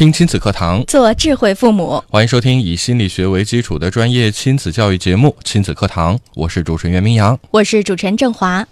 [0.00, 2.02] 听亲子课堂，做智慧父母。
[2.08, 8.66] 欢迎收听以心理学为基础的专业亲子教育节目《亲子课堂》，我是主持人袁明阳，我是主持人郑华。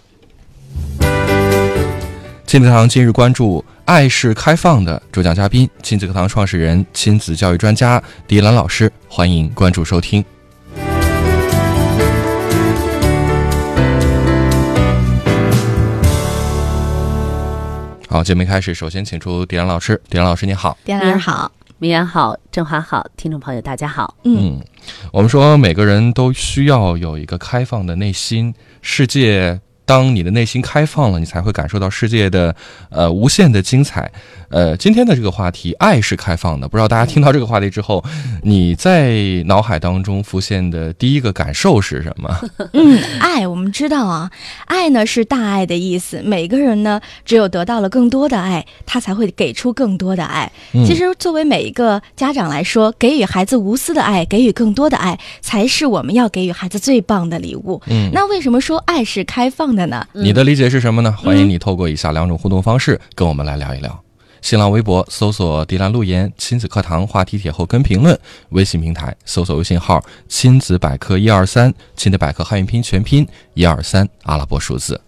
[2.47, 4.99] 亲子课堂今日关注：爱是开放的。
[5.11, 8.91] 主讲嘉宾：亲子课堂创始人、亲子教育专家迪兰老师。
[9.07, 10.25] 欢迎关注收听。
[18.19, 20.01] 好，节目开始，首先请出迪兰老师。
[20.09, 20.77] 迪兰老师，你好。
[20.83, 24.13] 迪兰好，明远好，振华好，听众朋友大家好。
[24.25, 24.59] 嗯，
[25.13, 29.61] 我们说每个人都需要有一个开放的内心世界。
[29.89, 32.55] 当你的内心开放了，你才会感受到世界的
[32.91, 34.11] 呃无限的精彩。
[34.49, 36.67] 呃，今天的这个话题，爱是开放的。
[36.67, 38.03] 不知道大家听到这个话题之后，
[38.43, 42.29] 你在脑海当中浮现的第一个感受是什么？
[42.73, 44.29] 嗯，爱，我们知道啊，
[44.65, 46.21] 爱呢是大爱的意思。
[46.23, 50.51] 每个人呢，只有得到了更多的爱，他才会给出更多的爱。
[50.85, 57.81] 其实，作为每一个家长来说，给予孩子无私的爱，给予更多的爱，才是我们要给予孩子最棒的礼物。
[57.87, 59.78] 嗯，那为什么说爱是开放的？
[59.79, 60.05] 的呢？
[60.11, 61.11] 你的理解是什么呢？
[61.13, 64.03] 欢迎你透过以下两种互动方式跟我们来聊一聊：
[64.41, 68.13] 新浪微博搜索“迪兰路言亲子课堂”话题帖后跟评论；
[68.49, 74.99] 微信平台搜索微信号“亲子百科一二三”，亲子百科汉语拼全拼一二三阿拉伯数字。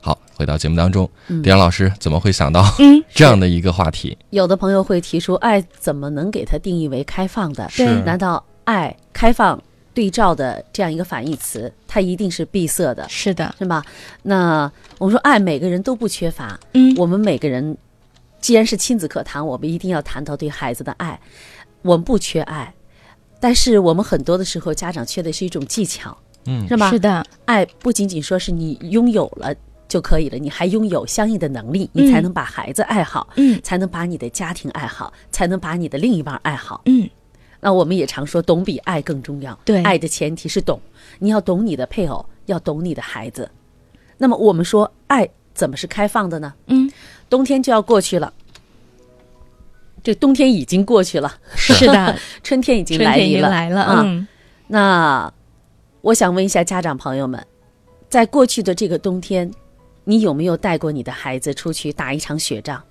[0.00, 1.08] 好，回到节目当中，
[1.42, 2.64] 迪兰老师怎么会想到
[3.14, 4.16] 这样的一个话题？
[4.30, 7.68] 有的朋友会提出，爱怎么能给它定义为开放的？
[7.70, 8.02] 是？
[8.02, 9.60] 难道爱开放？
[9.94, 13.82] 对照的这样一个反义词，它一定是闭塞的，是的，是吧？
[14.22, 16.58] 那我们说爱，每个人都不缺乏。
[16.72, 17.76] 嗯，我们每个人
[18.40, 21.18] 既然是亲子课堂，我们一定要谈到对孩子的爱。
[21.82, 22.74] 我们不缺爱，
[23.38, 26.16] 但是我们很多的时候，家长缺的是一种技巧，
[26.46, 26.90] 嗯，是吧？
[26.90, 29.54] 是的，爱不仅仅说是你拥有了
[29.86, 37.08] 就可以了，你还拥有相应的能力，你才能把孩子爱好，嗯，才能把你的家庭爱好，才能把你的另一半爱好，嗯。
[37.64, 39.58] 那我们也常说，懂比爱更重要。
[39.64, 40.78] 对，爱的前提是懂，
[41.18, 43.50] 你要懂你的配偶，要懂你的孩子。
[44.18, 46.52] 那么我们说，爱怎么是开放的呢？
[46.66, 46.92] 嗯，
[47.30, 48.30] 冬天就要过去了，
[50.02, 52.14] 这冬天已经过去了，是的，
[52.44, 53.48] 春天已经来临了。
[53.48, 54.26] 来了啊，
[54.66, 55.32] 那
[56.02, 57.42] 我想问一下家长朋友们，
[58.10, 59.50] 在过去的这个冬天，
[60.04, 62.82] 你有没有带过你的孩子出去打一场雪仗？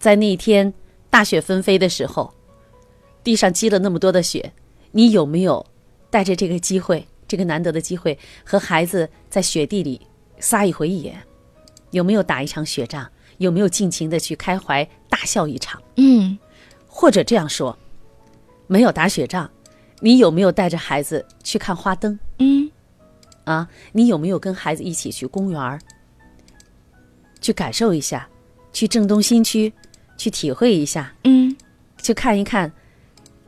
[0.00, 0.74] 在那一天
[1.08, 2.34] 大雪纷飞的时候。
[3.22, 4.52] 地上积了那么多的雪，
[4.92, 5.64] 你有没有
[6.10, 10.00] 带着这个机会，这个难得的机会，和孩子在雪地里
[10.38, 11.16] 撒一回野？
[11.90, 13.10] 有没有打一场雪仗？
[13.38, 15.82] 有没有尽情的去开怀大笑一场？
[15.96, 16.38] 嗯，
[16.86, 17.76] 或者这样说，
[18.66, 19.50] 没有打雪仗，
[20.00, 22.18] 你有没有带着孩子去看花灯？
[22.38, 22.70] 嗯，
[23.44, 25.80] 啊，你有没有跟孩子一起去公园儿，
[27.40, 28.28] 去感受一下，
[28.72, 29.72] 去郑东新区
[30.18, 31.14] 去体会一下？
[31.24, 31.56] 嗯，
[32.02, 32.70] 去看一看。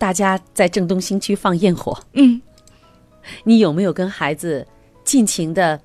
[0.02, 2.42] 大家在正东新区放焰火，嗯，
[3.44, 4.66] 你有没有跟孩子
[5.04, 5.80] 尽情的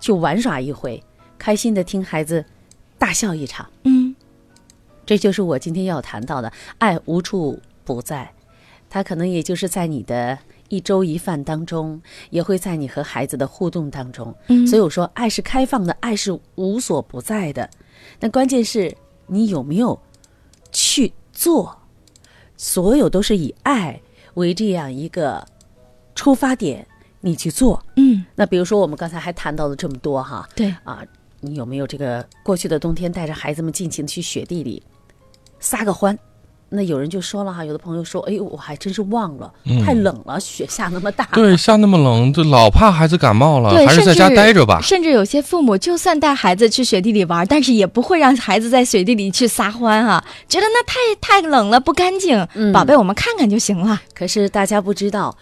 [0.00, 1.04] 去玩耍一回，
[1.36, 2.42] 开心的听孩子
[2.96, 3.68] 大笑一场？
[3.82, 4.16] 嗯，
[5.04, 8.32] 这就是我今天要谈到的，爱无处不在，
[8.88, 10.38] 它可能也就是在你的
[10.70, 14.34] 一粥一饭当中，也会在你和孩子的互动当中。
[14.48, 17.68] 嗯，所以我说，爱是开放的，爱是无所不在的，
[18.18, 18.96] 但关键是
[19.26, 20.00] 你有没有
[20.72, 21.81] 去做。
[22.62, 24.00] 所有都是以爱
[24.34, 25.44] 为这样一个
[26.14, 26.86] 出发点，
[27.20, 27.84] 你去做。
[27.96, 31.04] 嗯，那比如说我们刚才还谈到了这么多哈，对啊，
[31.40, 34.80] 你有没有这个过去的冬天带着孩子们尽情去雪地里
[35.58, 36.16] 撒个欢？
[36.74, 39.52] 那有人就说了哈，有的朋友说，哎，我还真是忘了，
[39.84, 44.80] 太冷了，雪下那么大，对，下那么冷，就老怕孩子感冒了，还是在家待着吧。
[44.80, 52.48] 甚至有些父母，就算带孩子去雪地里玩，但是也不会让孩子在雪地里去撒欢哈，觉得那太太冷了，不干净。
[52.72, 54.00] 宝贝，我们看看就行了。
[54.14, 55.36] 可是大家不知道，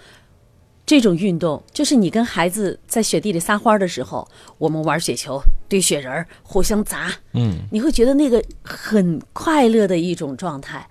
[0.85, 4.27] 这种运动就是你跟孩子在雪地里撒欢的时候，
[4.59, 10.85] 我们玩雪球、堆雪人、互相砸，嗯，你会觉得那个很快乐的一种状态。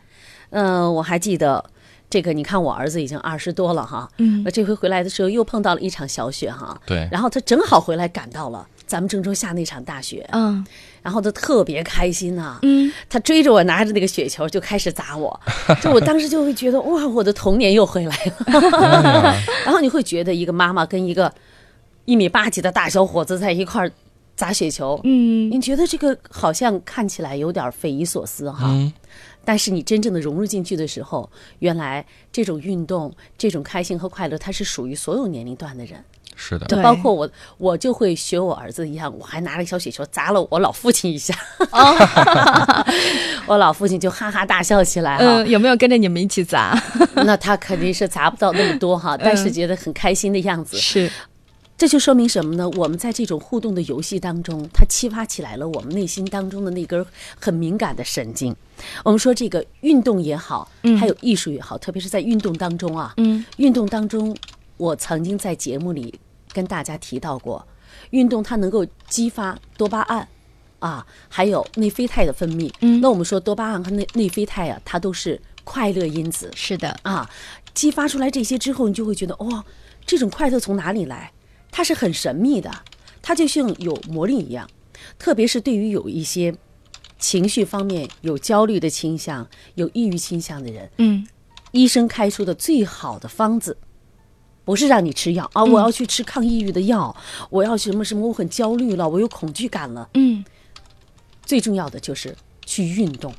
[0.51, 1.63] 嗯，我还记得
[2.09, 10.65] 这个，你看我儿子已经二十多了哈，嗯，那这回回来的时候又碰到了一场小雪哈，对，然后他正好回来赶到了咱们郑州下那场大雪，嗯。
[11.01, 15.39] 然后他特别开心呐、嗯，他追着我拿着那个雪球就开始砸我，
[15.81, 19.33] 就我当时就会觉得哇，我的童年又回来了。
[19.63, 21.33] 然后你会觉得一个妈妈跟一个
[22.03, 23.91] 一米八几的大小伙子在一块儿
[24.39, 28.67] 砸雪球，嗯你觉得这个好像看起来有点匪夷所思哈。
[28.69, 28.93] 嗯
[29.43, 36.01] 但是你真正的融入进去的时候，原来这种运动、这种开心和快乐，它是属于所有年龄段的人。
[36.35, 41.33] 是的，就包括我，我就会学我儿子一样，我还拿了个小雪球砸了我老父亲一下，
[43.45, 45.43] 我老父亲就哈哈大笑起来了。
[45.43, 46.79] 嗯，有没有跟着你们一起砸？
[47.15, 50.77] 那他肯定是砸不到那么多哈， 但是觉得很开心的样子。
[50.77, 51.11] 是，
[51.79, 52.69] 这就说明什么呢？
[52.71, 57.03] 我们在这种互动的游戏当中，它激发起来了我们内心当中的那根
[57.39, 58.53] 很敏感的神经。
[59.01, 64.35] 我们说这个运动也好，还有艺术也好，特别是在运动当中啊，嗯，运动当中，
[64.75, 66.19] 我曾经在节目里
[66.51, 67.65] 跟大家提到过，
[68.09, 70.27] 运动它能够激发多巴胺。
[70.79, 72.69] 啊，还有内啡肽的分泌。
[72.81, 76.51] 嗯那我们说多巴胺和内内啡肽啊，它都是快乐因子。
[76.55, 77.29] 是的，啊，
[77.73, 79.63] 激发出来这些之后，你就会觉得哇、
[80.05, 81.31] 这种快乐从哪里来？
[81.71, 82.71] 它是很神秘的，
[83.21, 84.69] 它就像有魔力一样。
[85.17, 86.53] 特别是对于有一些
[87.17, 91.27] 情绪方面有焦虑的倾向、有抑郁倾向的人，嗯
[91.71, 93.77] 医生开出的最好的方子，
[94.65, 97.15] 不是让你吃药啊，我要去吃抗抑郁的药，
[97.49, 100.09] 我要什么什么，我很焦虑了，我有恐惧感了。
[100.15, 100.43] 嗯
[101.45, 102.35] 最重要的就是
[102.65, 103.33] 去运动，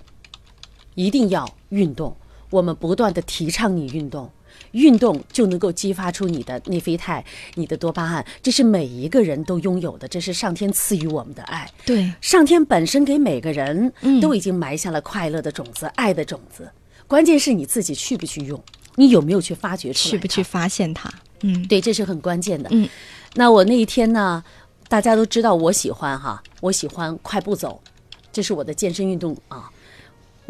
[0.94, 2.16] 一定要运动。
[2.50, 4.30] 我们不断的提倡你运动，
[4.72, 7.24] 运动就能够激发出你的内啡肽、
[7.54, 11.68] 你的多巴胺，这是每一个人都拥有的，这是上天赐予我们的爱。
[11.84, 16.70] 对，上天本身给每个人嗯都已经埋下了快乐的种子、爱的种子，
[17.06, 18.62] 关键是你自己去不去用，
[18.96, 20.10] 你有没有去发掘出来？
[20.10, 20.42] 去不去？
[20.42, 21.12] 发现它？
[21.42, 22.68] 嗯对，这是很关键的。
[22.72, 22.88] 嗯，
[23.34, 24.44] 那我那一天呢，
[24.88, 27.80] 大家都知道我喜欢哈，我喜欢快步走，
[28.30, 29.70] 这是我的健身运动啊，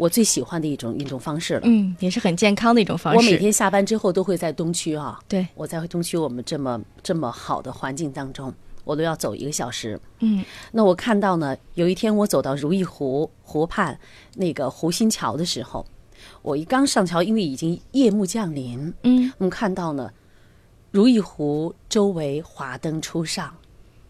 [0.01, 1.61] 我最喜欢的一种运动方式了。
[1.65, 3.17] 嗯，也是很健康的一种方式。
[3.17, 8.51] 我每天下班之后都会在东区啊，对，我在东区我们这么这么好的环境当中，
[8.83, 9.99] 我都要走一个小时。
[10.21, 13.95] 嗯那我看到呢，有一天我走到如意湖湖畔
[14.37, 15.85] 那个湖心桥的时候，
[16.41, 20.11] 我一刚上桥，因为已经夜幕降临，嗯我们看到呢，
[20.89, 23.55] 如意湖周围华灯初上，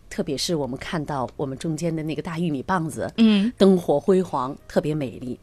[0.10, 5.38] 特别是我们看到我们中间的那个大玉米棒子，嗯灯火辉煌，特别美丽。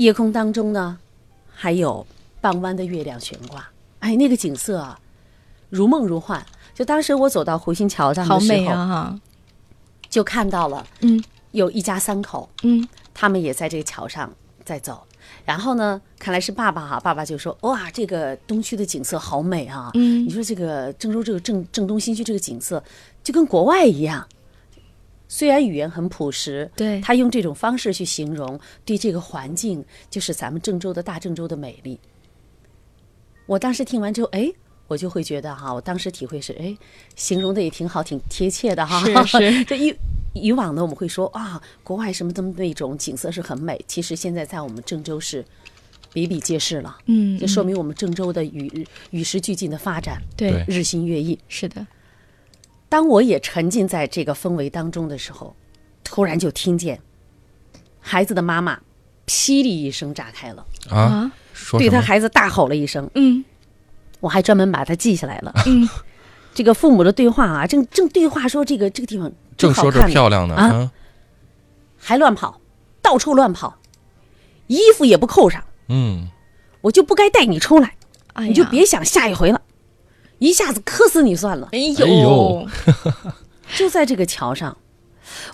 [0.00, 0.98] 夜空当中呢，
[1.52, 2.06] 还有
[2.40, 3.68] 傍弯的月亮悬挂，
[3.98, 4.98] 哎，那个景色啊，
[5.68, 6.42] 如梦如幻。
[6.74, 9.20] 就当时我走到湖心桥上好的时候，美啊哈。
[10.08, 14.32] 就看到了嗯有一家三口，嗯他们也在这个桥上
[14.64, 15.06] 在走。
[15.44, 19.90] 然后呢，看来是爸爸哈，爸爸就说：“哇，这个东区的景色好美啊！
[19.92, 22.82] 嗯你说这个郑州这个郑郑东新区这个景色，
[23.22, 24.26] 就跟国外一样。
[25.32, 32.00] 虽然语言很朴实，对他用这种方式去形容对这个环境，就是咱们郑州的大郑州的美丽。
[33.46, 34.50] 我当时听完之后，哎，
[34.88, 36.76] 我就会觉得哈，我当时体会是，哎，
[37.14, 39.00] 形容的也挺好，挺贴切的哈。
[39.24, 39.94] 是是 就以
[40.34, 45.44] 以往呢，我们会说啊，国外什么的那种景色是很美，其实现在在我们郑州是
[46.12, 46.98] 比比皆是了。
[47.06, 51.38] 嗯，这说明我们郑州的与与时俱进的发展，对对，日新月异。
[51.46, 51.86] 是的。
[52.90, 55.56] 当我也沉浸在这个氛围当中的时候，
[56.04, 57.00] 突然就听见
[58.00, 58.78] 孩子的妈妈
[59.26, 61.32] 霹雳一声炸开了，啊，啊？
[61.78, 62.02] 对他？
[62.02, 63.42] 孩子大吼了一声，嗯。
[64.18, 65.50] 我还专门把它记下来了。
[65.64, 65.88] 嗯，
[66.52, 70.64] 这个父母的对话啊，正正对话说这个这个地方正说着漂亮呢啊？
[70.66, 70.92] 啊，
[71.96, 72.60] 还乱跑，
[73.00, 73.78] 到处乱跑，
[74.66, 76.28] 衣服也不扣上，嗯，
[76.82, 77.94] 我就不该带你出来，
[78.34, 79.62] 哎你就别想下一回了，
[80.40, 81.68] 一下子磕死你算了。
[81.70, 82.66] 哎哎呦。
[83.78, 84.76] 就在这个桥上，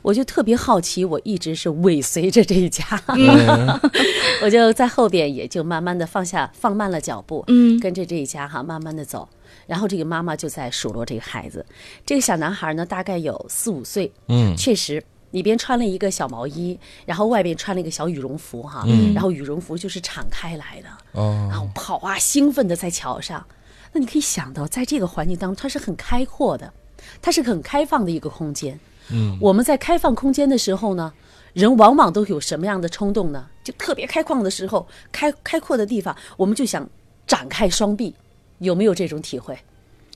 [0.01, 3.79] 我就特别好奇，我一直是尾随着这一家，嗯。
[4.41, 7.79] 我就在后边也就慢慢的放下放慢了脚步，嗯。
[7.79, 9.29] 跟着这一家哈慢慢的走。
[9.67, 11.67] 然后这个妈妈就在数落这个孩子，
[12.07, 14.57] 这个小男孩呢大概有四五岁，嗯。
[14.57, 15.03] 确实
[15.33, 19.13] 里边穿了一个小毛衣，然后外边穿了一个小羽绒服哈，嗯。
[19.13, 20.89] 然后羽绒服就是敞开来的，
[21.21, 21.49] 哦。
[21.51, 23.45] 然后跑啊，兴奋的在桥上。
[23.93, 26.73] 那你可以想到，在这个环境当中，它是很开阔的，
[27.21, 28.79] 它是很开放的一个空间。
[29.11, 31.13] 嗯，我们在开放空间的时候呢，
[31.53, 33.47] 人往往都有什么样的冲动呢？
[33.63, 36.89] 就特别开放的时候，开开阔的地方，我们就想
[37.27, 38.15] 展开双臂。
[38.59, 39.59] 有没有这种体会？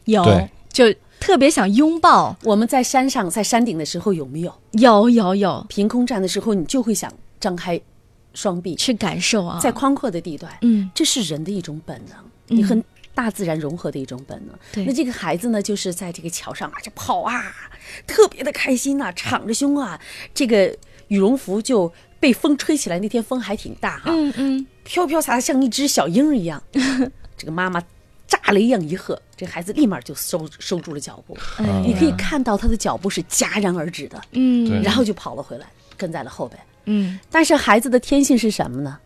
[0.07, 0.25] 有，
[0.73, 0.85] 就
[1.21, 4.55] 特别想拥抱，我们在山上，在山顶的时候有没有？
[4.73, 7.79] 有有有，凭空站的时候，你就会想张开
[8.33, 12.17] 双臂，去感受啊，在宽阔的地段，嗯这是人的一种本能。
[12.47, 12.83] 你很
[13.23, 14.59] 大自然融合的一种本能。
[14.73, 17.55] 对那这个孩子呢，就是在这个桥上啊，就跑啊，
[18.07, 20.01] 特别的开心呐、敞着胸啊，
[20.33, 20.75] 这个
[21.09, 26.63] 羽绒服就被风吹起来，那天风还挺大哈、嗯嗯，飘飘洒洒，像一只小鹰儿一样。
[27.37, 27.83] 这个妈妈
[28.27, 31.37] 炸雷一样一喝，这孩子立马就收收住了脚步。
[31.85, 36.61] 你可以看到他的脚步是戛然而止的，嗯然后就跑了回来，跟在了后边。
[36.87, 38.99] 嗯，但是孩子的天性是什么呢？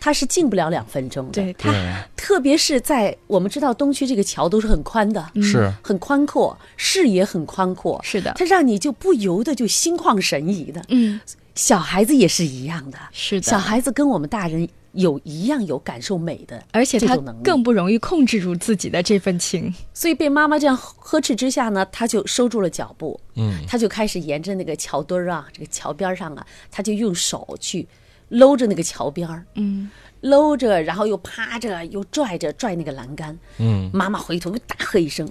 [0.00, 1.42] 他是进不了两分钟的。
[1.42, 1.70] 对他，
[2.16, 5.70] 特别是在我们知道东区这个桥都是很宽的，是。
[5.82, 8.32] 很宽阔，视野很宽阔，是的。
[8.36, 10.82] 它让你就不由得就心旷神怡的。
[10.88, 11.20] 嗯。
[11.54, 13.42] 小孩子也是一样的，是的。
[13.42, 17.14] 小孩子跟我们大人有一样有感受美的，而且他
[17.44, 19.74] 更不容易控制住自己的这份情。
[19.92, 27.86] 所以被妈妈这样呵斥之下呢，他就收住了脚步，嗯，他就开始沿着那个桥墩儿啊，这个桥边儿上啊，他就用手去
[28.30, 29.90] 搂着那个桥边儿，嗯
[30.22, 33.38] 搂着，然后又趴着，又拽着拽那个栏杆。
[33.58, 35.26] 嗯，妈妈回头又大喝一声：“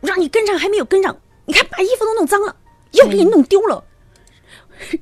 [0.00, 2.56] 我让你跟上还没有跟上，你看把衣服都弄脏了，
[2.92, 3.84] 又给你弄丢了，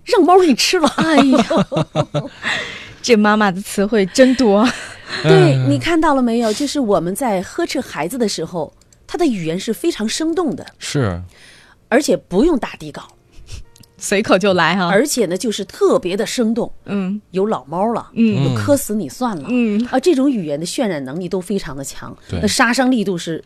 [0.05, 0.89] 让猫给你吃了。
[0.97, 1.47] 哎呀，
[3.01, 4.69] 这妈妈的词汇真多。
[5.23, 6.53] 对你看到了没有？
[6.53, 8.75] 就是我们在呵斥孩子的时候，
[9.07, 11.23] 他的语言是非常生动的，是，
[11.89, 13.07] 而且不用打底稿，
[13.99, 16.71] 随口就来哈、而且呢就是特别的生动。
[16.85, 23.43] 嗯有老猫了，嗯有磕死你算了，嗯啊，这种语言的渲染能力都非常的强，对那杀伤力度是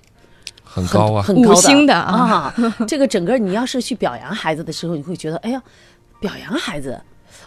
[0.64, 2.54] 很很高啊，很高五星的啊。
[2.88, 5.62] 这个整个你要是去表扬孩子的时候，你会觉得，哎呀，
[6.20, 7.00] 表扬孩子，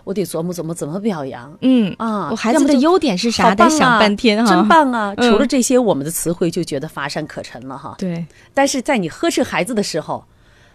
[0.05, 2.29] 我得琢磨琢磨怎么表扬嗯啊。
[2.31, 3.53] 我孩子的优点是啥？
[3.53, 4.49] 得想半天哈。
[4.49, 5.13] 真棒啊！
[5.17, 7.95] 嗯除了这些，我们的词汇就觉得乏善可陈了哈。
[7.97, 10.25] 对，但是在你呵斥孩子的时候，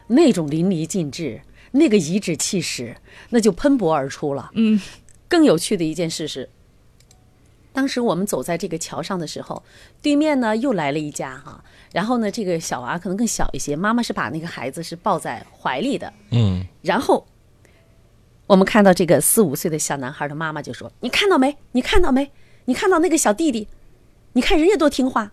[0.06, 1.40] 那种淋漓尽致，
[1.72, 2.96] 那个颐指气使，
[3.30, 4.50] 那就喷薄而出了。
[4.54, 4.80] 嗯
[5.28, 6.48] 更有趣的一件事是，
[7.72, 9.62] 当时我们走在这个桥上的时候，
[10.00, 17.26] 对面呢又来了一家哈、然后呢，这个小娃可能更小一些，妈妈是把那个孩子是抱在怀里的，嗯，然后
[18.46, 21.54] 我们看到这个四五岁的小男孩的妈妈就说：“你看到没？
[21.72, 22.30] 你看到没？
[22.64, 23.68] 你看到那个小弟弟？
[24.32, 25.32] 你看人家多听话，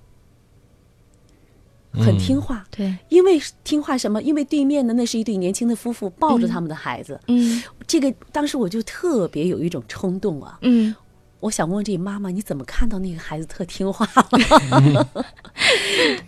[2.04, 2.64] 很听话。
[2.76, 4.22] 对，因为听话什么？
[4.22, 7.20] 因为对面的那是一对年轻的夫妇抱着他们的孩子。
[7.28, 10.94] 嗯这个当时我就特别有一种冲动啊，嗯，
[11.40, 15.08] 我想问这妈妈，你怎么看到那个孩子特听话了？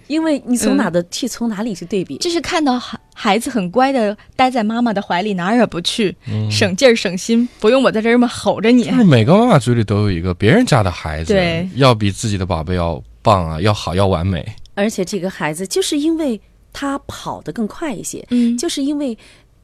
[0.08, 2.18] 因为你从哪的去，从哪里去对比？
[2.18, 8.92] 就是看到孩孩子很乖的待在妈妈的怀里，哪儿也不去，嗯省劲儿省心，不用我在这儿这么吼着你就。
[8.92, 14.46] 是每个妈妈嘴里都有一个别人家的孩子，对要比自己的宝贝要棒啊，要好，要完美。
[14.78, 16.40] 而且这个孩子就是因为
[16.72, 18.56] 他跑得更快一些，嗯。
[18.56, 19.18] 就是因为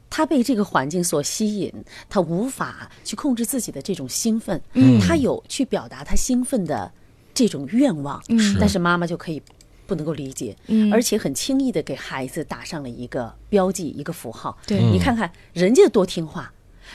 [0.09, 1.71] 他被这个环境所吸引，
[2.09, 4.99] 他无法去控制自己的这种兴奋，嗯。
[4.99, 6.91] 他有去表达他兴奋的
[7.33, 8.57] 这种愿望，嗯。
[8.59, 9.39] 但是妈妈就可以
[9.85, 10.91] 不能够理解，嗯。
[10.91, 14.57] 而且很轻易的给孩子打上了一个标记，一个符号。
[14.65, 14.81] 对。
[14.81, 16.51] 你看看人家多听话，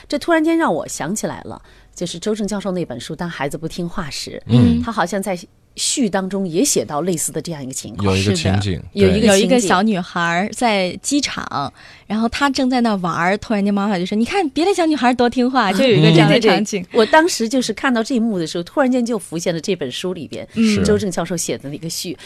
[0.09, 1.61] 这突然间让我想起来了，
[1.95, 4.81] 就是周正教授那本书《当孩子不听话时》，嗯。
[4.81, 5.39] 他好像在
[5.79, 8.05] 序当中也写到类似的这样一个情况。
[8.05, 11.71] 有一个情景，有一个有一个小女孩在机场，
[12.05, 16.85] 然后她正在那玩儿，突然间妈妈就说：“你看别的小女孩多听话。”就有一个这样的对对对场景。
[16.91, 22.17] 我当时就是看到这一幕的时候，突然间就浮现了这本书里边是周正教授写的那个序。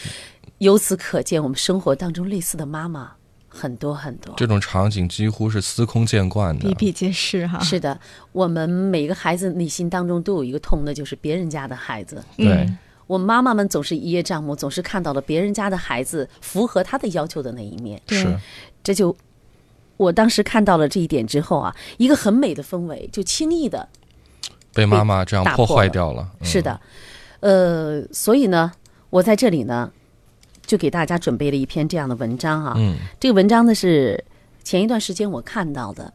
[0.58, 3.12] 由此可见，我们生活当中类似的妈妈
[3.48, 4.34] 很多很多。
[4.36, 6.74] 这种场景几乎是司空见惯的比。
[6.74, 7.98] 比皆是哈，是的，
[8.32, 12.22] 我们每个孩子内心当中都有一个痛，那就是别人家的孩子。
[12.36, 18.00] 对嗯，我妈妈们总是一叶障目，总是看到了别人家的孩子符合她的要求的那一面。
[18.08, 18.34] 是，
[18.82, 19.14] 这就
[19.96, 23.88] 我当时看到了这一点之后啊，一个很美的氛围就轻易的
[24.72, 26.28] 被妈妈这样破坏掉了。
[26.40, 26.80] 嗯是的，
[27.40, 28.72] 呃，所以呢，
[29.10, 29.92] 我在这里呢，
[30.66, 32.74] 就给大家准备了一篇这样的文章啊。
[32.76, 34.24] 嗯这个文章呢是
[34.64, 36.12] 前一段时间我看到的，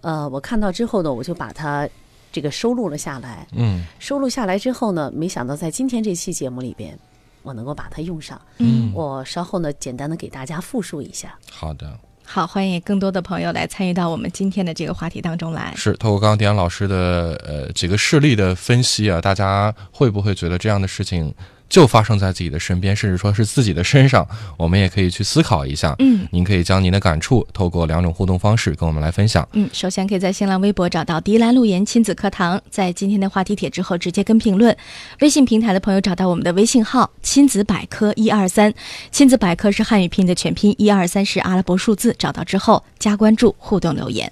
[0.00, 1.88] 呃，我看到之后呢，我就把它
[2.32, 3.46] 这个收录了下来。
[3.52, 6.98] 嗯收录下来之后呢，没想到在今天这期节目里边，
[7.42, 8.40] 我能够把它用上。
[8.58, 11.38] 嗯，我稍后呢，简单的给大家复述一下。
[11.50, 15.72] 好的，好，欢迎更多的朋友来参与到我们今天的这个话题当中来。
[15.76, 21.34] 是透过刚刚迪安老师的呃几个事例的分析啊，大家会不会觉得这样的事情
[21.72, 24.28] 就发生在自己的身边，甚至说是自己的身上？
[24.58, 25.96] 我们也可以去思考一下。
[26.00, 29.48] 嗯您可以将您的感触透过两种互动方式跟我们来分享。
[29.54, 34.76] 嗯，首先可以在新浪微博找到“迪兰路言亲子课堂”，在今天的话题帖之后直接跟评论。
[35.20, 38.70] 微信平台的朋友找到我们的微信号“亲子百科一二三”，
[39.10, 42.14] 亲子百科是汉语拼音的全拼，一二三是阿拉伯数字。
[42.18, 44.30] 找到之后加关注，互动留言。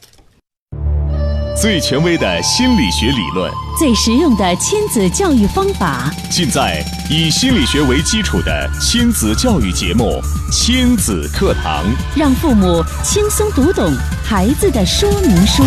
[1.61, 11.85] 最权威的心理学理论，最实用的亲子教育方法，尽在以心理学为基础的亲子教育节目《亲子课堂》，
[12.17, 15.63] 让父母轻松读懂孩子的说明书。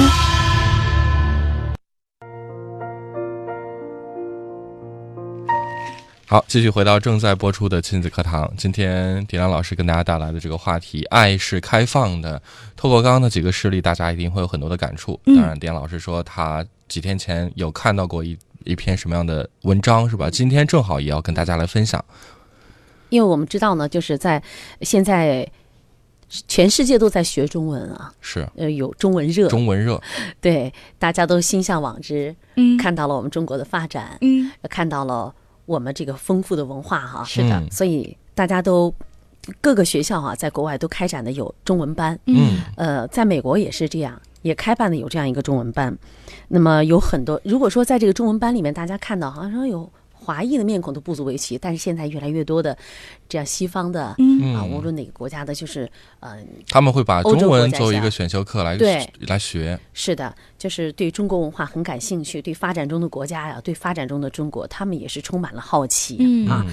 [6.33, 8.51] 好，继续回到正在播出的亲子课堂。
[8.57, 12.41] 今天迪兰老师跟大家带来的这个话题，爱是开放的。
[12.75, 15.19] 透过刚刚的几个事例，大家一定会有很多的感触。
[15.27, 20.27] 当然，迪兰老师说他几天前有看到过一一篇什么样的文章，是吧？
[20.27, 22.03] 今天正好也要跟大家来分享。
[23.09, 24.41] 因为我们知道呢，就是在
[24.81, 25.47] 现在
[26.47, 30.01] 全世界都在学中文啊，是呃，有中文热，中文热，
[30.41, 35.31] 对，大家都心向往之，嗯看到了我们中国的发展，嗯看到了
[35.65, 37.59] 我们这个丰富的文化哈，是的。
[37.59, 37.71] 嗯。
[37.71, 38.93] 所以大家都
[39.61, 42.59] 各个学校啊，在国外都开展的有中文班，嗯。
[42.75, 45.97] 呃，在美国也是这样，也开办的有这样一个中文班。
[46.47, 49.89] 那么有很多，如果说在这个中文班里面，大家看到好像说有
[50.23, 52.77] 华裔的面孔都不足为奇，但是现在越来越多的
[53.27, 54.55] 这样西方的、嗯。
[54.55, 55.89] 啊，无论哪个国家的，就是
[56.21, 56.37] 呃，
[56.69, 59.07] 他们会把中文作为一个选修课来对。
[59.27, 59.77] 来学。
[59.93, 66.47] 是的，就是对中国文化很感兴趣，对发展中的国家呀，对发展中的中国，他们也是充满了好奇、嗯。
[66.47, 66.65] 啊。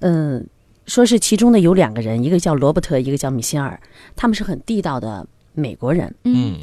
[0.00, 0.46] 嗯，
[0.86, 3.78] 说是其中的有两个人，一个叫罗伯特，一个叫米歇尔，
[4.16, 6.14] 他们是很地道的美国人。
[6.24, 6.58] 嗯。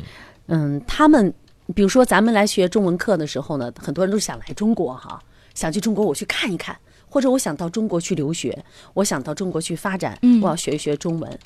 [0.47, 1.33] 嗯，他们
[1.73, 5.21] 比如说咱们来学中文课的时候呢，很多人都想来中国哈，
[5.53, 6.77] 想去中国我去看一看，
[7.09, 10.41] 或者我想到中国去留学，我想到中国去发展，嗯。
[10.41, 11.39] 我要学一学中文。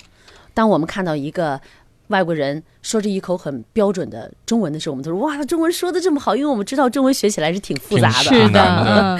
[0.54, 1.60] 当我们看到一个
[2.08, 8.30] 外国人说着一口很标准的中文的时候，我们都说哇，他中文说的这么好，因为我们知道中文学起来是挺复杂的。
[8.30, 9.20] 是的，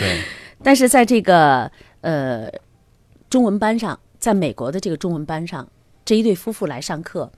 [0.64, 1.70] 但是在这个
[2.02, 2.50] 呃
[3.30, 5.68] 中文班上，在美国的这个中文班上，
[6.06, 7.32] 这一对夫妇来上课，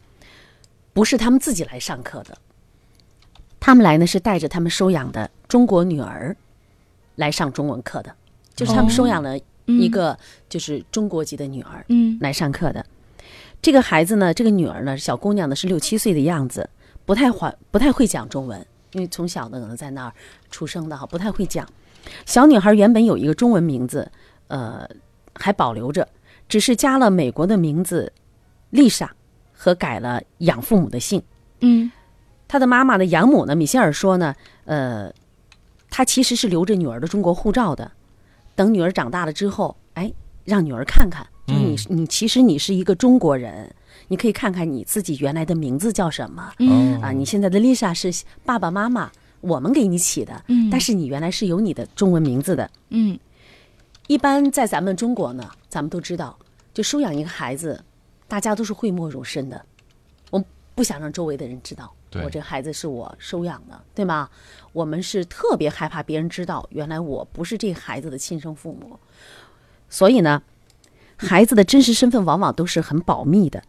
[0.93, 2.37] 不是他们自己来上课的，
[3.59, 6.35] 他们来呢是带着他们收养的中国女儿
[7.17, 8.15] 来上中文课的，
[8.55, 12.83] 就是他们收养了一个就是中国籍的女儿嗯来上课的。
[13.61, 16.69] 这个孩子呢，这个女儿呢，小姑娘呢是六七岁的样子，
[17.05, 20.13] 不太会不太会讲中文，因为从小呢可能在那儿
[20.49, 21.67] 出生的哈，不太会讲。
[22.25, 24.09] 小女孩原本有一个中文名字，
[24.47, 24.87] 呃，
[25.33, 26.07] 还保留着，
[26.47, 28.13] 只是加了美国的名字
[28.69, 29.11] 丽莎
[29.51, 31.21] 和改了养父母的姓。
[31.61, 31.91] 嗯
[32.47, 35.11] 她的妈妈的养母呢，米歇尔说呢，呃，
[35.89, 37.91] 她其实是留着女儿的中国护照的，
[38.55, 40.11] 等女儿长大了之后，哎，
[40.45, 43.73] 让女儿看看，就是你、你其实你是一个中国人，
[44.07, 47.11] 你可以看看你自己原来的名字叫什么、嗯啊？
[47.11, 52.69] 你现在的 Lisa 是爸爸妈妈我们给你起的，嗯但是你原来是有你的中文名字的。
[52.89, 53.17] 嗯
[54.07, 56.37] 一般在咱们中国呢，咱们都知道，
[56.73, 57.83] 就收养一个孩子，
[58.27, 59.65] 大家都是讳莫如深的。
[60.31, 64.29] 我们不想让周围的人知道，对我这孩子是我收养的，对吗？
[64.73, 68.99] 我们是特别害怕别人知道，原来我不是这孩子的亲生父母。
[69.89, 70.41] 所以呢，
[71.15, 73.63] 孩子的真实身份往往都是很保密的。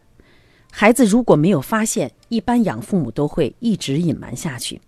[0.71, 4.81] 孩子如果没有发现，一般养父母都会一直隐瞒下去。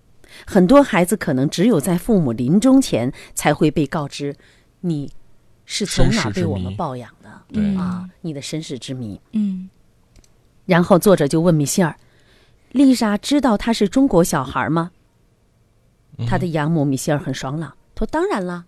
[0.45, 4.35] 很多孩子可能只有在父母临终前才会被告知，
[4.79, 5.11] 你
[5.65, 9.19] 是从哪被我们抱养的对啊，你的身世之谜。
[9.33, 9.69] 嗯
[10.65, 11.93] 然后作者就问米歇尔
[12.71, 14.91] ：“丽莎知道他是中国小孩吗？”
[16.27, 18.65] 他的养母米歇尔很爽朗，说：“当然了，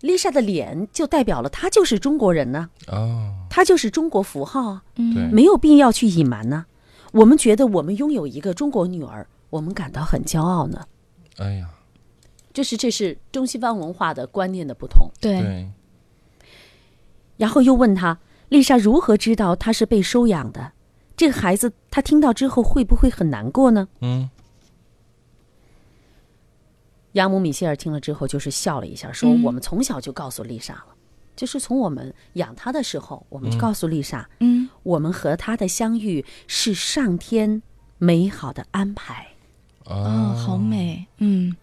[0.00, 6.66] 丽莎的脸就代表了她就是中国人呢、哦，她就是中国符号啊，嗯，没有必要去隐瞒呢、
[7.12, 10.86] 我们觉得我们拥有一个中国女儿，我们感到很骄傲呢。
[11.36, 11.68] 哎呀，
[12.52, 15.10] 这是这是中西方文化的观念的不同。
[15.20, 15.40] 对。
[15.40, 15.70] 对，
[17.36, 18.18] 然后又问他，
[18.48, 20.72] 丽莎如何知道她是被收养的？
[21.18, 23.88] 这个孩子他听到之后会不会很难过呢？
[24.00, 24.30] 嗯。
[27.14, 30.94] 养母米歇尔听了之后就是笑了一下，说：“我们从小就告诉丽莎了，
[31.34, 34.68] 就是从我们养她的时候，我们就告诉丽莎，嗯。
[34.84, 37.62] 我们和她的相遇是上天
[37.98, 39.26] 美好的安排，
[39.86, 41.56] 哦哦，好美嗯。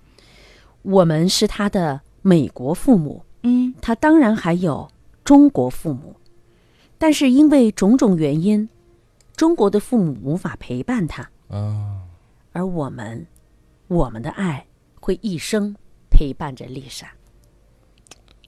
[0.82, 3.74] 我们是她的美国父母，嗯。
[3.82, 4.90] 她当然还有
[5.24, 6.18] 中国父母，
[6.98, 8.68] 但是因为种种原因，
[9.36, 12.02] 中国的父母无法陪伴他，啊，
[12.54, 13.26] 而我们，
[13.88, 14.66] 我们的爱
[15.00, 15.76] 会一生
[16.10, 17.12] 陪伴着丽莎。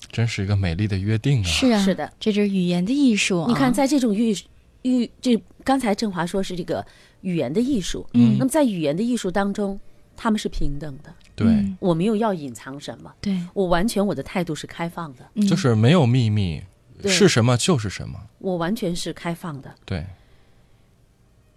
[0.10, 1.44] 真是一个美丽的约定啊！
[1.44, 3.46] 是啊是的，这就是语言的艺术啊。
[3.50, 4.36] 你看，在这种语
[4.84, 6.86] 语，这刚才振华说是这个
[7.22, 8.38] 语言的艺术，嗯。
[8.38, 9.78] 那么在语言的艺术当中，
[10.16, 16.64] 他们是平等的，对，嗯我没有要隐藏什么，对，我完全我的态度是开放的，嗯就是没有秘密，
[17.04, 18.18] 是什么就是什么。
[18.40, 19.76] 我完全是开放的。
[19.86, 20.06] 对，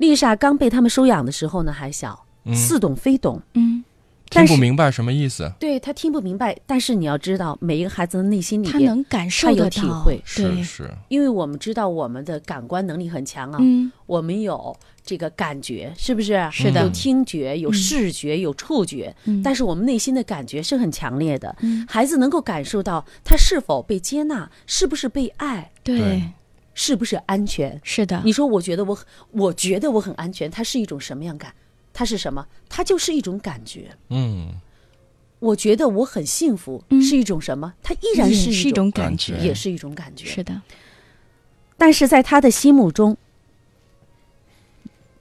[0.01, 3.41] 丽莎刚被他们收养的时候呢，还小，嗯似懂非懂。
[3.55, 3.85] 嗯
[4.31, 5.53] 听不明白什么意思？
[5.59, 14.73] 对他听不明白，但是你要知道，每一个孩子的内心里他，能感受他有得到，体会对，是是，因为我们知道我们的感官能力很强啊，嗯，我们有
[15.05, 16.49] 这个感觉，是不是？
[16.53, 21.57] 是的有听觉，有视觉，有触觉，嗯但是我们内心的感觉是很强烈的。
[21.63, 26.23] 嗯孩子能够感受到他是否被接纳，是不是被爱，对对，
[26.75, 27.81] 是不是安全。
[27.83, 31.55] 是的，你说，我觉得我很，我觉得我很安全，它是一种什么样感？
[31.93, 32.47] 它是什么？
[32.69, 33.97] 它就是一种感觉。
[34.09, 34.55] 嗯，
[35.41, 37.75] 我觉得我很幸福，嗯是一种什么？
[37.83, 40.27] 它依然是一种感觉也是一种感觉。
[40.27, 40.63] 是的，
[41.77, 43.17] 但是在他的心目中，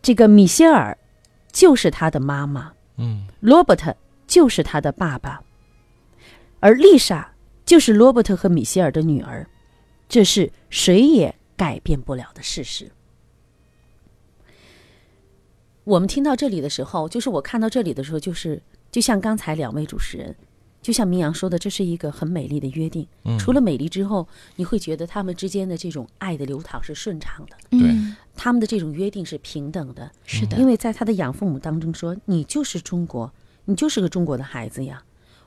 [0.02, 0.98] 这个米歇尔
[1.52, 3.96] 就是他的妈妈，嗯，罗伯特
[4.28, 5.42] 就是他的爸爸，
[6.60, 7.34] 而丽莎
[7.66, 9.50] 就是罗伯特和米歇尔的女儿，
[10.08, 12.90] 这是谁也改变不了的事实。
[15.84, 20.34] 我们听到这里的时候，就是我看到这里的时候，就是就像刚才两位主持人，
[20.82, 23.06] 就像明阳说的，这是一个很美丽的约定。
[23.26, 30.10] 嗯除了美丽之后，你会觉得他们之间的这种爱的流淌是顺畅的，嗯，他们的这种约定是平等的。
[30.24, 33.34] 是的，因为在他的养父母当中说：“你就是中国，
[33.66, 35.04] 你就是个中国的孩子呀。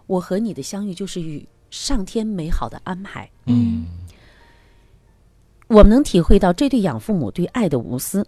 [0.07, 3.87] 我和你的相遇就是与上天美好的安排。”嗯，
[5.73, 8.27] 我们能体会到这对养父母对爱的无私，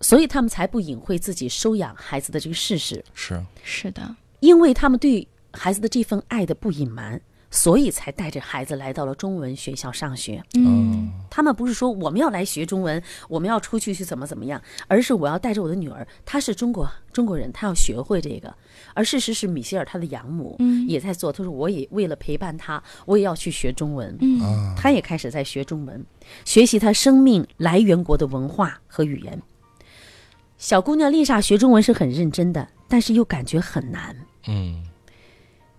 [0.00, 7.20] 所以他们才不隐晦自己收养孩子的这个事实，是，是的，因为他们对孩子的这份爱的不隐瞒，
[7.56, 10.42] 所以才带着孩子来到了中文学校上学。
[10.54, 18.54] 嗯，他们不是说我们要来学中文，我们要出去去怎么怎么样，而是我要带着我的女儿，她是中国中国人，她要学会这个。
[18.92, 24.14] 而事实是，米歇尔她的养母嗯也在做，她说我也为了陪伴她，我也要去学中文。
[24.20, 26.04] 嗯她，也开始在学中文，
[26.44, 29.42] 学习她生命来源国的文化和语言。
[30.58, 34.16] 小姑娘丽莎学中文是很认真的，但是又感觉很难。
[34.48, 34.82] 嗯，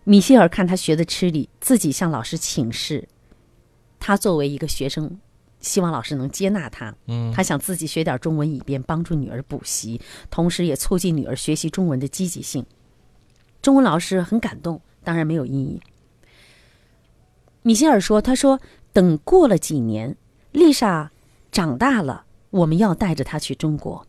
[0.09, 3.09] 米歇尔看他学的吃力，自己向老师请示。
[3.99, 5.19] 他作为一个学生，
[5.59, 6.95] 希望老师能接纳他。
[7.07, 12.65] 嗯，他想自己学点中文，以便帮助女儿补习，同时也促进女儿学习中文的积极性。
[13.61, 15.81] 中文老师很感动，当然没有异议。
[17.61, 18.61] 米歇尔说：“他说
[18.93, 20.15] 等过了几年，
[20.53, 21.11] 丽莎
[21.51, 24.07] 长大了，我们要带着她去中国，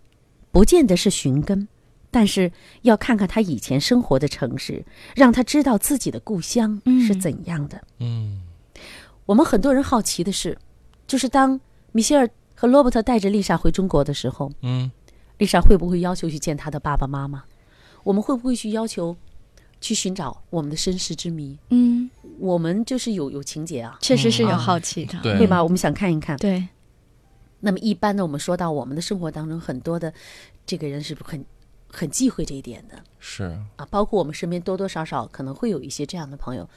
[0.53, 1.67] 不见得是寻根，
[2.11, 2.51] 但是
[2.83, 7.83] 要看看他以前生活的城市，让他知道自己的故乡是嗯怎样的。
[7.99, 8.43] 嗯，
[9.27, 10.57] 我们很多人好奇的是，
[11.07, 11.61] 就是当
[11.93, 14.91] 米歇尔和罗伯特带着丽莎回中国的时候，嗯，
[15.39, 17.45] 丽莎会不会要求去见他的爸爸妈妈？
[18.05, 19.15] 我们会不会去要求
[19.81, 21.59] 去寻找我们的身世之谜？
[21.71, 25.63] 嗯，我们就是有有情节啊，确实是有嗯好奇的，对对吧？
[25.63, 26.37] 我们想看一看。
[26.39, 26.67] 对，
[27.61, 30.13] 那么一般呢，我们说到我们的生活当中，很多的
[30.65, 31.45] 这个人是不是很
[31.91, 33.03] 很忌讳这一点的。
[33.19, 33.45] 是，
[33.77, 36.69] 啊，包括我们身边多多少少可能会有一些这样的朋友，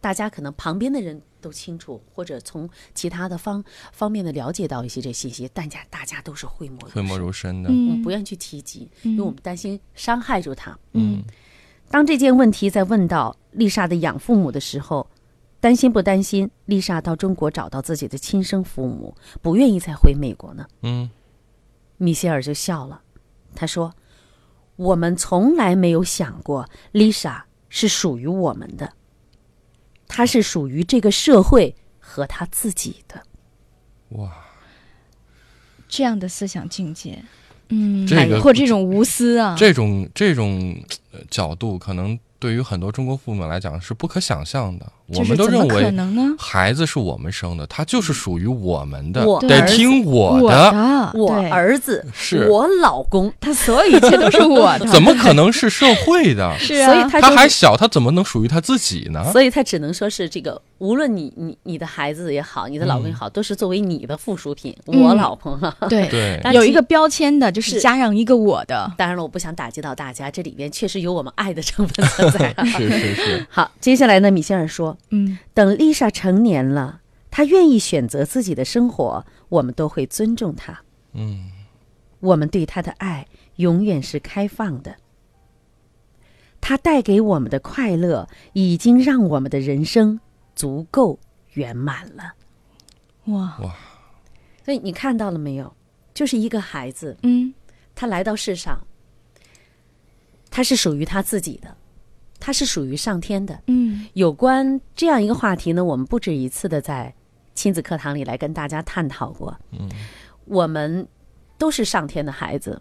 [0.00, 10.76] 大家可能旁边的人都清楚，或者从其他的方方面的了解到一些这信息，但家大家都是讳莫讳莫如深，的，我们嗯不愿意去提及，因为我们担心伤害住他。
[10.92, 11.22] 嗯，
[11.90, 15.08] 当这件问题在问到丽莎的养父母的时候，
[15.60, 20.66] 担心不担心丽莎到中国找到自己的亲生父母，不愿意再回美国呢？
[20.82, 21.08] 嗯，
[21.96, 23.00] 米歇尔就笑了，
[23.54, 23.92] 他说
[24.76, 28.92] ：“我们从来没有想过，Lisa 是属于我们的，
[30.06, 33.22] 她是属于这个社会和她自己的。
[34.10, 34.30] 哇，
[35.88, 37.24] 这样的思想境界，
[37.70, 40.78] 嗯，这个或这种无私啊，这种这种
[41.10, 44.92] 呃角度，可能对于很多中国父母来讲是不可想象的。
[45.08, 46.34] 我们都认为能呢？
[46.38, 51.12] 孩子是我们生的，他就是属于我们的，得听我我的。
[51.14, 56.52] 我儿子，是我老公，他所有一切都是我的，怎么可能是社会的？
[56.58, 56.92] 是啊？
[56.92, 59.30] 所以他他还小，他怎么能属于他自己呢？
[59.32, 64.76] 所以他只能说是这个，无论你你你的孩子也好，你的老公也好，都是作为你的附属品。
[64.86, 65.74] 嗯我老婆哈。
[65.88, 72.54] 对对，有一个标签的，就是是加上一个我的，当然了，我不想打击到大家，这里边确实有我们爱的成分存在。
[72.64, 80.82] 是是是， 好，接下来呢，米歇尔说，嗯等丽莎成年了，她愿意选择自己的生活，我们都会尊重她。
[81.12, 81.50] 嗯，
[82.20, 84.96] 我们对她的爱永远是开放的。
[86.60, 90.20] 她带给我们的快乐，已经让我们的人生
[90.54, 91.18] 足够
[91.52, 92.34] 圆满了。
[93.26, 93.56] 哇，
[94.64, 95.74] 所以你看到了没有？
[96.12, 97.52] 就是一个孩子，嗯
[97.94, 98.86] 他来到世上，
[100.50, 101.76] 他是属于他自己的，
[102.46, 103.60] 他是属于上天的。
[103.66, 104.06] 嗯。
[104.12, 107.12] 有关这样一个话题呢，我们不止一次的在
[107.56, 109.52] 亲子课堂里来跟大家探讨过。
[109.72, 109.90] 嗯，
[110.44, 111.04] 我们
[111.58, 112.80] 都是上天的孩子，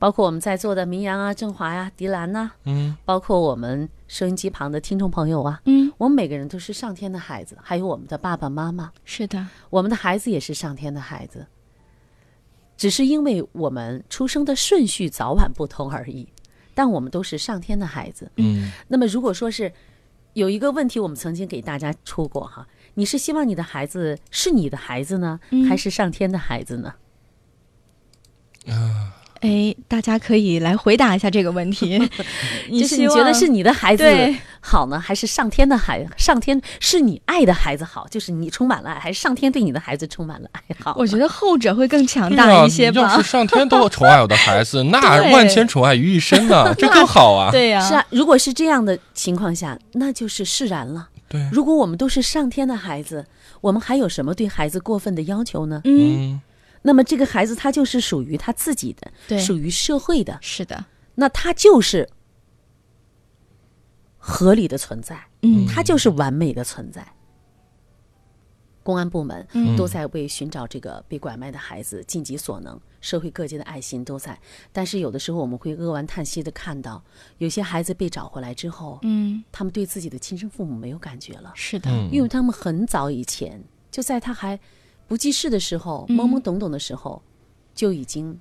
[0.00, 2.96] 包括我们在座的明阳啊、振华呀、迪兰呐、嗯。
[3.04, 11.46] 包括我们收音机旁的听众朋友啊，嗯，我们每个人都是上天的孩子，还有我们的爸爸妈妈，是的，我们的孩子也是上天的孩子，
[12.76, 16.28] 只是因为我们出生的顺序早晚不同而已，
[16.76, 18.30] 但我们都是上天的孩子。
[18.36, 19.72] 嗯那么，如果说是
[20.34, 26.94] 有一个问题，我们曾经给大家出过哈，你是希望你的孩子是你的孩子呢，嗯还是上天的孩子呢？
[29.40, 31.98] 哎，大家可以来回答一下这个问题。
[32.70, 34.04] 就是你觉得是你的孩子
[34.60, 38.06] 好呢，还是上天的孩上天是你爱的孩子好？
[38.08, 40.94] 就是你充满了爱，还是上天对你的孩子充满了爱好？
[40.98, 43.22] 我觉得后者会更强大一些吧要是。
[43.22, 44.98] 上天都宠爱我的孩子，那
[45.32, 47.50] 万千宠爱于一身呢，这更好啊。
[47.54, 51.08] 对呀、是啊，如果是这样的情况下，那就是释然了。
[51.28, 53.26] 对，如果我们都是上天的孩子，
[53.60, 55.80] 我们还有什么对孩子过分的要求呢？
[55.84, 56.40] 嗯，嗯
[56.86, 59.36] 那么这个孩子他就是属于他自己的，对。
[59.40, 62.08] 属于社会的，是的，那他就是
[64.16, 65.66] 合理的存在，嗯。
[65.66, 67.04] 他就是完美的存在。
[68.84, 69.76] 公安部门嗯。
[69.76, 74.38] 都在为寻找这个被拐卖的孩子尽己所能，社会各界的爱心都在。
[74.72, 77.02] 但是有的时候我们会扼腕叹息的看到，
[77.38, 82.08] 有些孩子被找回来之后，嗯，他们对自己的亲生父母没有感觉了，是的，嗯。
[82.12, 84.56] 因为他们很早以前就在他还
[85.06, 86.16] 不记事的时候，嗯。
[86.16, 87.22] 懵懵懂懂的时候，
[87.74, 88.38] 就已经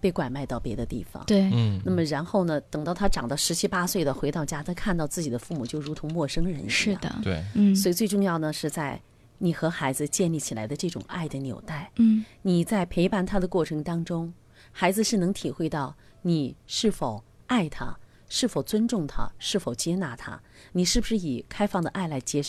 [0.00, 1.24] 被拐卖到别的地方。
[1.26, 1.80] 对，嗯。
[1.84, 6.70] 那么然后呢，等到他长到十七八岁的回到家，他看到自己的父母就如同陌生人一样。
[6.70, 9.00] 是，的，对，嗯，所以最重要呢是在
[9.38, 11.90] 你和孩子建立起来的这种爱的纽带。
[11.96, 12.24] 嗯。
[12.42, 14.32] 你在陪伴他的过程当中，
[14.70, 17.96] 孩子是能体会到你是否爱他，
[18.28, 20.40] 是否尊重他，是否接纳他，
[20.72, 22.42] 你是不是以开放的爱来接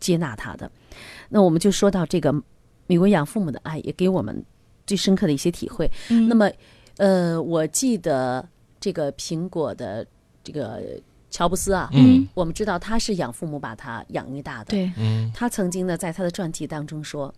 [0.00, 0.70] 接纳他的。
[1.28, 2.32] 那我们就说到这个
[2.86, 4.44] 美国养父母的爱，也给我们
[4.86, 5.90] 最深刻的一些体会。
[6.10, 6.28] 嗯。
[6.28, 6.50] 那么，
[6.96, 8.46] 呃，我记得
[8.78, 10.06] 这个苹果的
[10.44, 10.82] 这个
[11.30, 12.26] 乔布斯啊，嗯。
[12.34, 15.30] 我们知道他是养父母把他养育大的，对，嗯。
[15.34, 17.34] 他曾经呢，在他的传记当中说，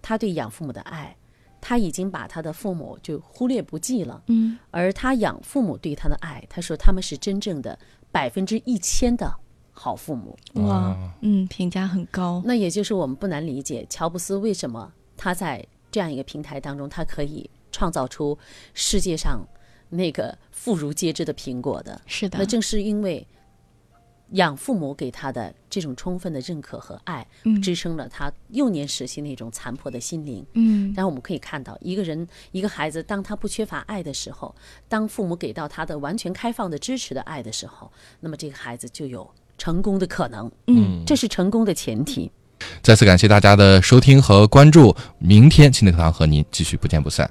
[0.00, 1.16] 他对养父母的爱，
[1.60, 4.58] 他已经把他的父母就忽略不计了，嗯。
[4.70, 7.78] 而他养父母对他的爱，他说他们是真正的
[8.10, 9.34] 百分之一千的
[9.82, 10.38] 好父母。
[10.54, 18.38] 哇啊，嗯，评价很高，那也就是我们不难理解乔布斯为什么他在这样一个平台当中，他可以创造出
[18.74, 19.44] 世界上
[19.90, 22.00] 那个妇孺皆知的苹果的。
[22.06, 23.26] 是的那，正是因为
[24.30, 30.46] 养父母给他的这种充分的认可和爱，嗯支撑了他幼年时期那种残破的心灵。
[30.54, 34.54] 嗯然后我们可以看到，一个人、一个孩子，当他不缺乏爱的时候，
[34.88, 40.50] 当父母给到他的完全开放的支持的爱的时候，那么这个孩子就有成功的可能。
[40.66, 42.30] 嗯，这是成功的前提。
[42.82, 47.28] 再次感谢大家的收听和关注，明天亲子课堂和您继续不见不散。